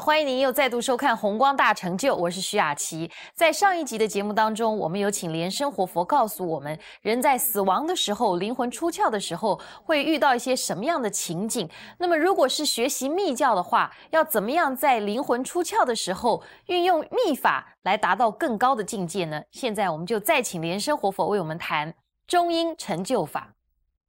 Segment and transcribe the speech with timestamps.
[0.00, 3.10] 欢迎您又再度收看《红光大成就》，我是徐雅琪。
[3.34, 11.68] 在上一集的节目当中，我们有请莲生活佛告诉我们，人在死亡的时候，灵魂出窍的时候，会遇到一些什么样的情景？
[11.98, 19.42] 那么，如果是学习密教的话，要怎么样在灵魂出窍的时候运用密法来达到更高的境界呢？
[19.50, 21.92] 现在我们就再请莲生活佛为我们谈
[22.26, 23.52] 中阴成就法。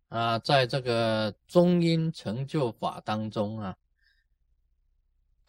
[0.09, 3.73] 啊，在这个中阴成就法当中啊。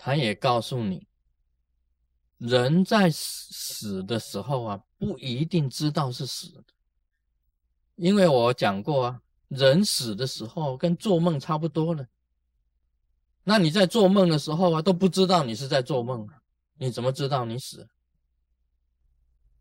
[0.03, 1.07] 他也告诉你，
[2.39, 6.65] 人在死死的时候啊，不一定知道是死的，
[7.97, 12.07] 因为我讲过啊，人死的时候跟做梦差不多了。
[13.45, 16.27] 那你在做梦的时候啊，都不知道你是在做梦，
[16.79, 17.87] 你怎么知道你死？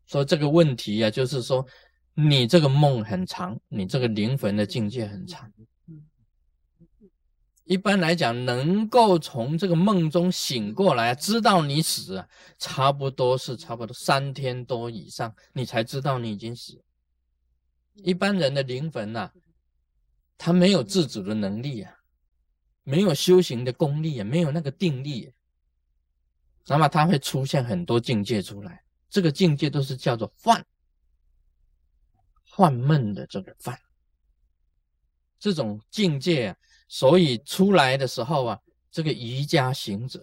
[0.06, 1.66] 所以这个问题啊，就是说，
[2.14, 5.52] 你这个梦很长，你这个灵魂的境界很长。
[7.70, 16.84] 一般来讲，能够从这个梦中醒过来，知道你死啊，差不多是差不多三天多以上，你才知道你已经死。
[17.94, 19.32] 一般人的灵魂呐，
[20.36, 21.96] 他没有自主的能力啊，
[22.82, 25.32] 没有修行的功力啊，没有那个定力，
[26.66, 30.66] 那么他会出现很多境界出来，这个境界都是叫做幻，
[32.50, 33.78] 幻梦的这个幻，
[35.38, 36.58] 这种境界啊。
[36.92, 38.60] 所以出来的时候啊，
[38.90, 40.22] 这个瑜伽行者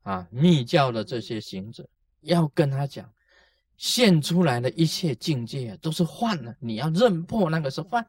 [0.00, 1.86] 啊，密教的这些行者
[2.22, 3.12] 要跟他讲，
[3.76, 8.04] 现出来的一切境界，都是幻的，你要认破那个是幻，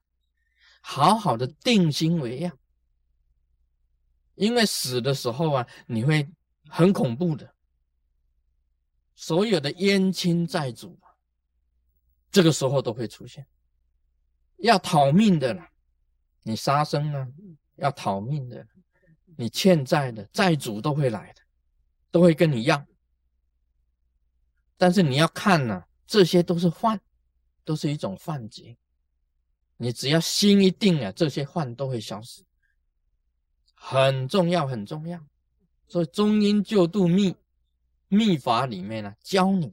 [0.82, 2.52] 好好的定心为要。
[4.36, 6.26] 因为死的时候啊，你会
[6.70, 7.54] 很恐怖的，
[9.16, 10.98] 所有的冤亲债主，
[12.32, 13.46] 这个时候都会出现，
[14.60, 15.68] 要讨命的了。
[16.48, 17.28] 你杀生啊，
[17.76, 18.64] 要讨命的；
[19.36, 21.42] 你欠债的债主都会来的，
[22.10, 22.86] 都会跟你要。
[24.78, 26.98] 但是你要看呢，这些都是幻，
[27.66, 28.78] 都是一种幻觉。
[29.76, 32.42] 你只要心一定啊，这些幻都会消失。
[33.74, 35.22] 很重要，很重要。
[35.90, 37.36] 所以中阴救度秘
[38.08, 39.70] 秘法里面呢，教你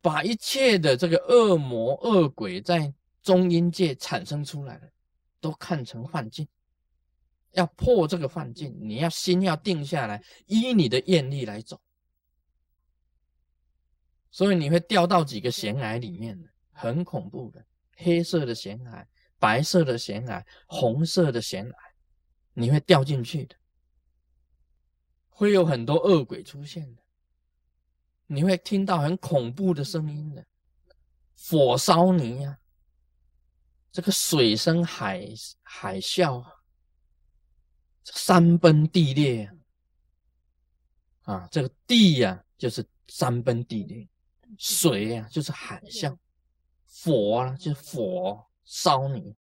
[0.00, 2.94] 把一切的这个恶魔恶鬼在。
[3.24, 4.92] 中阴界产生出来的，
[5.40, 6.46] 都看成幻境。
[7.52, 11.80] 要破这个幻境，你要心要定下来，依你的愿力来走。
[14.30, 16.36] 所以你会掉到几个悬崖里面，
[16.70, 17.64] 很恐怖的，
[17.96, 19.08] 黑色的悬崖、
[19.38, 21.74] 白色的悬崖、红色的悬崖，
[22.52, 23.56] 你会掉进去的。
[25.28, 27.02] 会有很多恶鬼出现的，
[28.26, 30.44] 你会听到很恐怖的声音的，
[31.36, 32.58] 火烧你呀。
[33.94, 35.24] 这个水深海
[35.62, 36.44] 海啸，
[38.02, 39.48] 山崩地裂
[41.22, 41.46] 啊！
[41.48, 44.08] 这个地呀，就是山崩地裂；
[44.58, 46.12] 水呀，就是海啸；
[46.88, 49.32] 火啊，就是火烧你；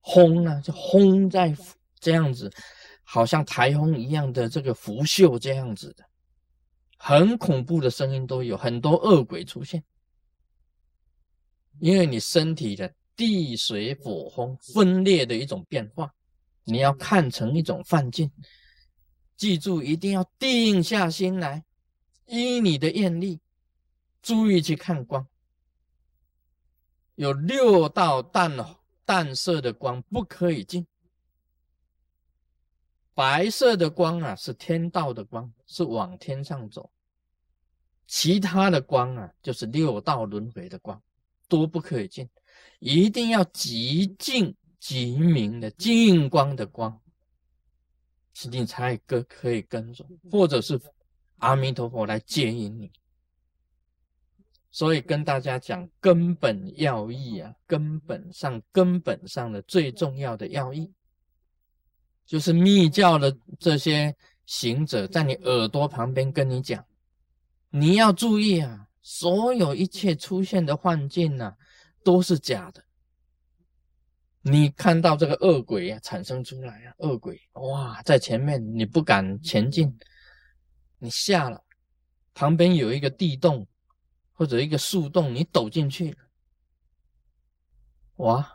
[0.00, 1.52] 轰啊，就轰在
[1.98, 2.48] 这样子，
[3.02, 6.08] 好像台风一样的这个拂袖这样子的，
[6.98, 9.82] 很恐怖的声音都有，很多恶鬼出现，
[11.80, 12.94] 因为你身体的。
[13.16, 16.14] 地水火风分裂的一种变化，
[16.64, 18.30] 你要看成一种幻境。
[19.36, 21.64] 记住，一定要定下心来，
[22.26, 23.40] 依你的愿力，
[24.22, 25.26] 注意去看光。
[27.16, 28.50] 有六道淡
[29.04, 30.86] 淡色的光不可以进，
[33.12, 36.90] 白色的光啊是天道的光，是往天上走。
[38.06, 41.00] 其他的光啊就是六道轮回的光，
[41.48, 42.28] 都不可以进。
[42.78, 47.00] 一定要极静极明的净光的光，
[48.50, 50.80] 你才跟可以跟着，或者是
[51.38, 52.90] 阿弥陀佛来接引你。
[54.70, 60.92] 所以跟大家讲根本要义啊，根本上根本上的最重要的要义，
[62.26, 64.14] 就是密教的这些
[64.46, 66.84] 行者在你耳朵旁边跟你讲，
[67.70, 71.56] 你要注意啊，所有一切出现的幻境啊。
[72.04, 72.84] 都是假的。
[74.42, 79.98] 你看到这个恶鬼啊产生出来啊，恶鬼哇，在前面你不敢前进，
[80.98, 81.64] 你下了，
[82.34, 83.66] 旁边有一个地洞
[84.34, 86.14] 或者一个树洞，你走进去，
[88.16, 88.46] 哇，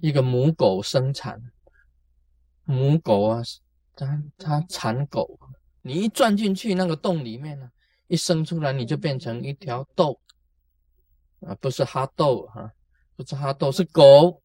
[0.00, 1.50] 一个母狗生产，
[2.62, 3.42] 母狗啊，
[3.96, 5.36] 它它产狗，
[5.80, 7.68] 你一钻进去那个洞里面呢，
[8.06, 10.20] 一生出来你就变成一条豆。
[11.46, 12.72] 啊，不是哈豆哈，
[13.16, 14.42] 不是哈豆，是狗。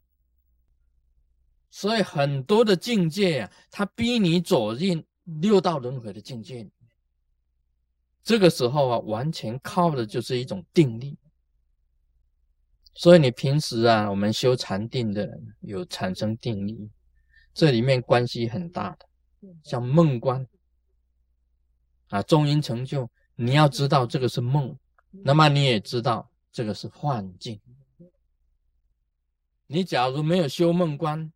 [1.70, 5.06] 所以很多的境界啊，它逼你走进
[5.42, 6.70] 六道轮回的境界。
[8.24, 11.18] 这个时候啊，完全靠的就是一种定力。
[12.94, 16.90] 所以你平时啊，我们修禅定的人有产生定力，
[17.54, 19.06] 这里面关系很大的。
[19.64, 20.46] 像梦观
[22.10, 24.76] 啊，中阴成就，你要知道这个是梦，
[25.12, 27.62] 那么你也知道这个是幻境。
[29.68, 31.32] 你假如没有修梦观，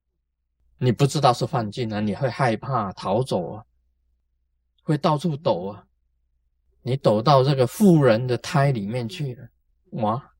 [0.80, 3.66] 你不知道是幻境啊，你会害怕逃走啊，
[4.82, 5.86] 会到处抖啊，
[6.82, 9.48] 你抖到这个妇人的胎里面去了，
[10.02, 10.34] 哇！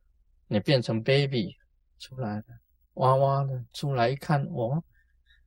[0.48, 1.56] 你变成 baby
[2.00, 2.46] 出来了，
[2.96, 4.84] 哇哇的出来一看，哦，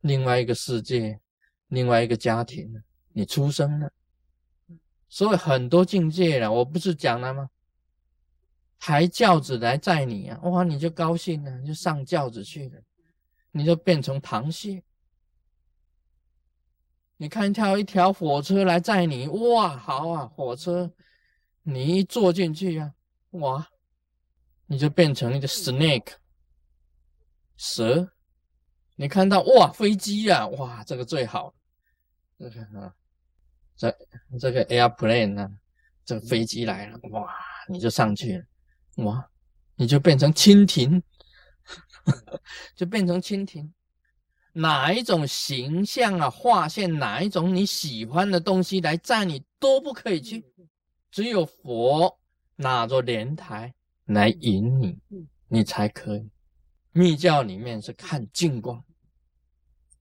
[0.02, 1.18] 另外一个世界，
[1.66, 2.72] 另外一个家庭，
[3.08, 3.90] 你出生了。
[5.08, 7.50] 所以很多境界了，我不是讲了吗？
[8.86, 12.78] 抬轿子来载你啊，哇，你就高兴了，就上轿子去了，
[13.50, 14.82] 你就变成螃蟹。
[17.16, 20.92] 你看，跳一条火车来载你，哇，好啊，火车，
[21.62, 22.92] 你一坐进去啊，
[23.30, 23.66] 哇！
[24.66, 26.12] 你就变成一个 snake
[27.56, 28.12] 蛇，
[28.96, 31.54] 你看到哇飞机呀哇这个最好，
[32.38, 32.94] 这个啊
[33.76, 33.96] 这
[34.38, 35.50] 这个 airplane 啊
[36.04, 37.34] 这个飞机来了哇
[37.66, 38.44] 你就上去了
[38.96, 39.30] 哇
[39.76, 41.02] 你就变成蜻蜓，
[42.76, 43.72] 就变成蜻蜓，
[44.52, 50.44] 哪一种形象啊画线哪一种你喜欢的东西来载你都不可以去，
[51.10, 52.20] 只有佛
[52.56, 53.74] 拿着莲台。
[54.08, 54.98] 来引你，
[55.48, 56.28] 你才可以。
[56.92, 58.84] 密教里面是看净光，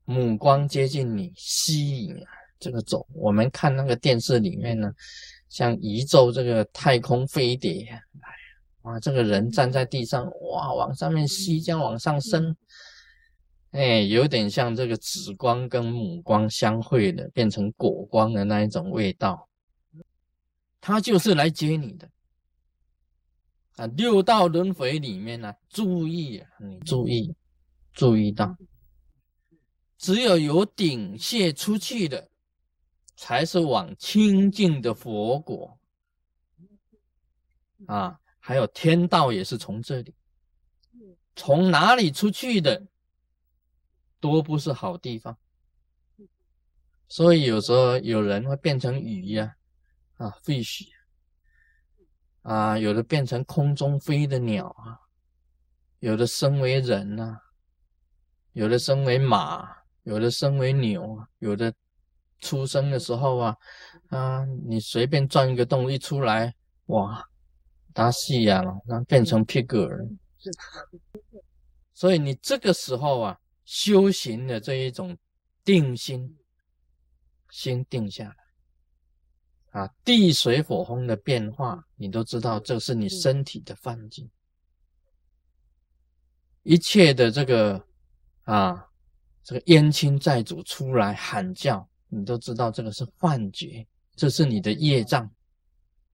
[0.04, 2.28] 目光接近你，吸引啊
[2.60, 3.08] 这个走。
[3.14, 4.94] 我们看那个电视里面呢，
[5.48, 8.02] 像宇宙这个太空飞碟，哎，
[8.84, 12.56] 哇，这个人站在地上，哇，往上面吸，这样往上升，
[13.72, 19.50] 哎，有点像这个紫光跟母光相会的，变成果光的那一种味道。
[20.82, 22.10] 他就是来接你的。
[23.78, 27.34] 啊，六道轮回里面呢，注意，你注意，
[27.94, 28.56] 注意到，
[29.98, 32.30] 只有有顶泄出去的，
[33.16, 35.80] 才是往清净的佛果
[37.88, 38.20] 啊。
[38.46, 40.14] 还有天道也是从这里，
[41.34, 42.86] 从哪里出去的，
[44.20, 45.38] 多不是好地方。
[47.08, 49.56] 所以有时候有人会变成鱼呀，
[50.18, 50.90] 啊，fish。
[52.42, 55.00] 啊，有的变成空中飞的鸟啊，
[56.00, 57.38] 有的生为人呐，
[58.52, 59.66] 有的生为马，
[60.04, 61.74] 有的生为牛啊，有的
[62.42, 63.58] 出生的时候啊，
[64.10, 66.54] 啊，你随便钻一个洞一出来，
[66.88, 67.26] 哇，
[67.94, 70.06] 打死呀了，那变成皮革了。
[71.94, 75.18] 所以你这个时候啊，修行的这一种
[75.64, 76.38] 定心，
[77.50, 79.82] 心定下来。
[79.82, 84.30] 啊，地水火风的变化，你都知道，这是你身体的幻境。
[86.62, 87.84] 一切的这个
[88.44, 88.88] 啊，
[89.44, 95.30] 这个冤亲债主出来喊叫，你都知道这个是幻觉，这是你的业障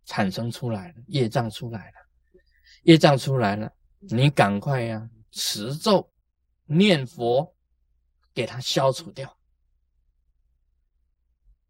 [0.10, 1.94] 产生出来了，业障出来了，
[2.82, 6.12] 业障出来了，你赶快呀，持咒
[6.66, 7.56] 念佛，
[8.34, 9.38] 给它消除掉。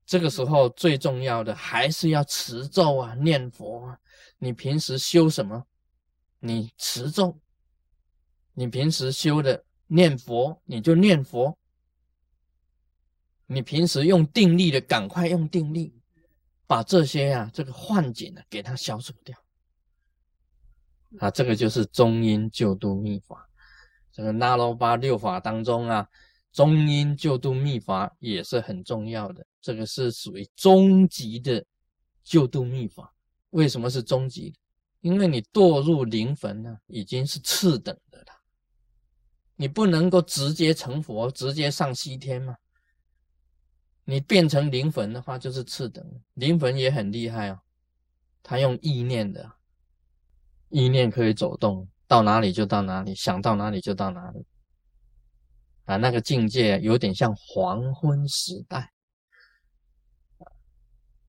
[0.06, 4.00] 这个时候最重要的还是要持咒啊，念佛啊。
[4.38, 5.68] 你平时修什么？
[6.40, 7.38] 你持咒。
[8.54, 11.60] 你平时修的念佛，你就念佛。
[13.48, 15.99] 你平时用定力的，赶快用定力，
[16.70, 19.36] 把这些啊，这个幻境呢，给它消除掉。
[21.18, 23.50] 啊，这个就是中阴救度秘法。
[24.12, 26.08] 这个那罗巴六法当中啊。
[26.52, 31.64] 中阴救度秘法也是很重要的，这个是属于终极的
[32.24, 33.14] 救度秘法。
[33.52, 34.56] 为什么是终极？
[35.02, 38.26] 因为你堕入灵魂呢，已经是次等的了。
[39.56, 42.56] 你不能够直接成佛，直接上西天嘛。
[44.10, 46.04] 你变成灵魂的话，就是次等。
[46.34, 47.60] 灵魂也很厉害哦，
[48.42, 49.52] 他用意念的，
[50.70, 54.44] 意念可以走动，到哪里就到哪里，想到哪里就到哪里。
[55.86, 58.92] 啊，那个境界有点像黄昏时代，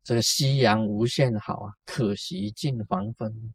[0.03, 3.53] 这个夕阳无限好啊，可惜近黄昏。